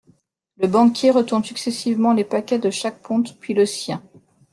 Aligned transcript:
Le 0.57 0.67
banquier 0.67 1.11
retourne 1.11 1.43
successivement 1.43 2.11
les 2.13 2.23
paquets 2.23 2.57
de 2.57 2.71
chaque 2.71 3.03
ponte 3.03 3.37
puis 3.39 3.53
le 3.53 3.67
sien. 3.67 4.01